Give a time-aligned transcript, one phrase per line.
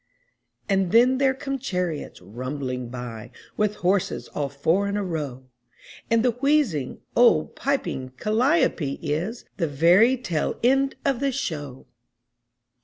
[0.67, 5.45] And then there come chariots rumbling by With horses all four in a row;
[6.09, 11.85] And the wheezing, old, piping calliope is The very tail end of the show!